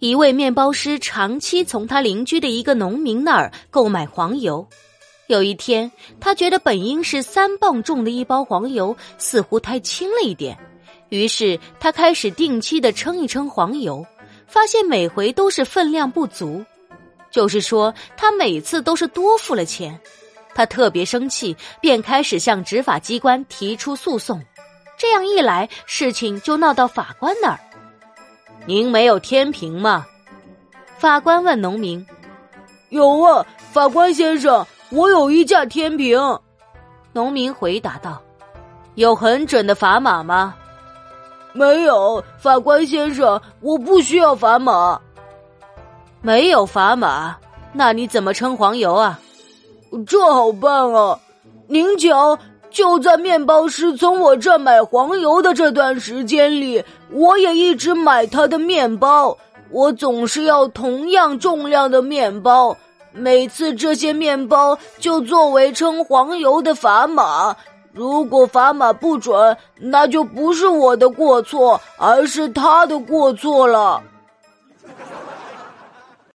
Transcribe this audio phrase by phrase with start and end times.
[0.00, 4.66] 一位面包师长期从他邻居的一个农民那儿购买黄油。
[5.26, 5.90] 有一天，
[6.20, 10.56] 他觉得本应是三磅重的一包黄油似乎太轻了一点，
[11.08, 14.06] 于是他开始定期的称一称黄油，
[14.46, 16.64] 发现每回都是分量不足，
[17.30, 19.98] 就是说他每次都是多付了钱。
[20.54, 24.42] 他特别生气，便开始向执法机关提出诉讼。
[24.96, 27.60] 这样一来，事情就闹到法官那儿。
[28.68, 30.04] 您没有天平吗？
[30.98, 32.06] 法官问农民。
[32.90, 34.66] 有啊，法官先生。
[34.90, 36.20] 我有一架天平，
[37.14, 38.20] 农民回答道
[38.94, 40.54] ：“有很准的砝码吗
[41.54, 45.00] ？”“没有，法官先生，我不需要砝码。
[46.20, 47.38] ”“没有砝码，
[47.72, 49.18] 那你怎么称黄油啊
[50.06, 51.18] ？”“这好办啊！
[51.68, 52.38] 您瞧，
[52.70, 59.36] 就在面包师从我这买黄油的这段时间里，我也一直买他的面包。
[59.70, 62.76] 我总是要同样重量的面包。”
[63.10, 67.56] 每次这些面包就作为称黄油的砝码，
[67.92, 74.00] 如果砝码不准，那就不是我的过错，而是他的过错了。